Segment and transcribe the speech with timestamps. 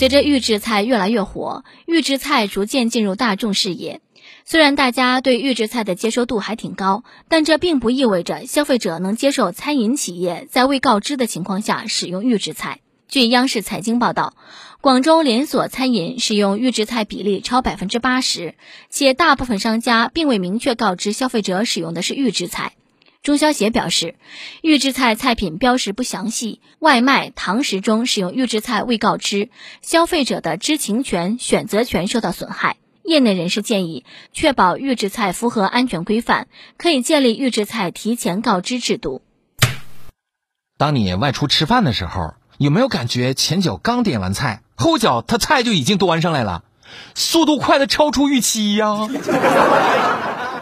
[0.00, 4.00] 随着预制菜越来越火，预制菜逐渐进入大众视野。
[4.46, 12.80] 虽然大家对预制菜的接受度还挺高，但这并不意味着消费者能接受餐饮企业在未告知的情况下使用预制菜。
[13.08, 14.32] 据央视财经报道，
[14.80, 18.54] 广州连锁餐饮使用预制菜比例超百分之八十，
[18.88, 22.72] 且大部分商家并未明确告知消费者使用的是预制菜。
[23.30, 24.16] 中消协表示，
[24.60, 29.50] 预制菜菜品标识不详细，外卖、堂食中使用预制菜未告知，
[29.82, 32.74] 消费者的知情权、选择权受到损害。
[33.04, 39.22] 业内人士建议，确保预制菜符合安全规范，可以建立预制菜提前告知制度。
[40.76, 46.64] 当你外出吃饭的时候，有没有感觉前脚刚点完菜，后脚他菜就已经端上来了，
[47.14, 49.08] 速度快的超出预期呀？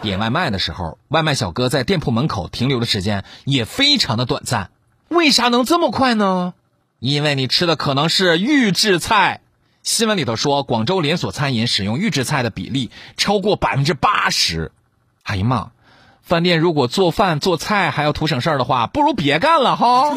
[0.01, 4.71] 点外卖的时候，外卖小哥在店铺门口停留的时间也非常的短暂，
[5.09, 6.55] 为啥能这么快呢？
[7.01, 9.41] 因为你吃的可能是预制菜。
[9.83, 14.73] 新闻里头说，广州连锁餐饮使用预制菜的比例超过百分之八十。
[15.23, 15.71] 哎呀妈，
[16.23, 20.11] 饭店如果做饭做菜还要图省事儿的话，不如别干了哈。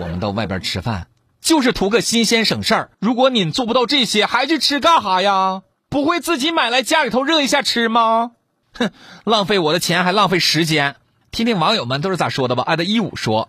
[0.00, 1.08] 我们到外边吃饭
[1.40, 2.90] 就是图个新鲜省事儿。
[2.98, 5.62] 如果你做不到这些，还去吃干哈呀？
[5.88, 8.32] 不会自己买来家里头热一下吃吗？
[8.74, 8.90] 哼，
[9.24, 10.96] 浪费我的钱还浪费时间。
[11.30, 12.62] 听听网友们都是咋说的吧。
[12.62, 13.48] 爱的一五说，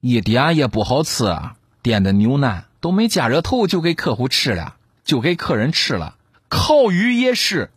[0.00, 1.36] 一点也不好吃，
[1.82, 6.16] 点的牛腩都没加热透就给客户吃了，就给客人吃了。
[6.48, 7.70] 烤鱼也是，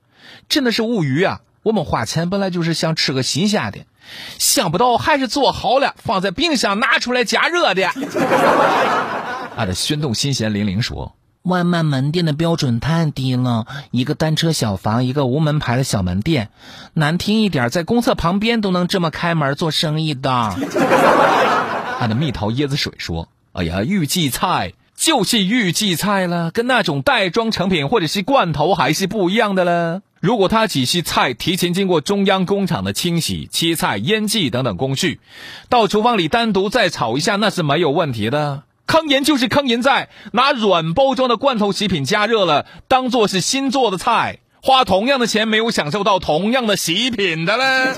[0.47, 1.41] 真的是无语啊！
[1.63, 3.79] 我们花钱本来就是想吃个新鲜的，
[4.37, 7.87] 想不到还是做好了放在冰箱拿出来加热的。
[9.55, 11.15] 爱的熏动新鲜零零说。
[11.47, 16.49] 外卖门店的标准太低了，一个单车小房，一个无门牌的小门店，
[16.93, 20.55] 难听一点，在公厕旁边都能这么开门做生意的。
[21.99, 30.01] 他的蜜桃椰子水说：“哎呀，预制菜就是预制菜了，跟那种袋装成品或者是罐头还是不一样的了。
[30.19, 35.21] 如果它只是菜，提前经过中央工厂的清洗、切菜、腌制等等工序，
[35.69, 47.93] 到厨房里单独再炒一下，那是没有问题的。”坑盐就是坑盐在，拿软包装的罐头食品加热了，当做是新做的菜，花同样的钱没有享受到同样的食品的嘞。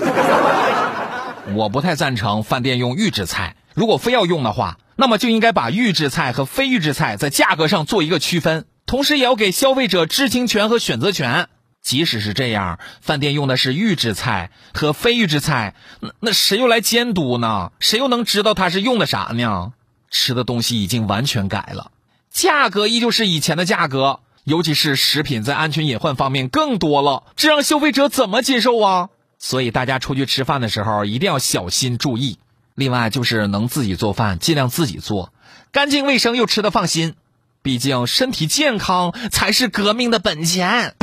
[1.54, 11.46] 我不太赞成饭店用预制菜，如果非要用的话，那么就应该把预制菜和非预制菜在价格上做一个区分，同时也要给消费者知情权和选择权。
[11.80, 17.70] 即使是这样，饭店用的是预制菜和非预制菜，那那谁又来监督呢？
[17.78, 19.72] 谁又能知道他是用的啥呢？
[20.10, 21.92] 吃的东西已经完全改了，
[22.30, 29.08] 价格依旧是以前的价格，尤其是食品在安全隐患方面更多了，这让消费者怎么接受啊？
[29.38, 32.38] 所以大家出去吃饭的时候一定要小心注意。
[32.74, 35.32] 另外就是能自己做饭，尽量自己做，
[35.72, 37.14] 干净卫生又吃得放心，
[37.62, 40.94] 毕竟身体健康才是革命的本钱。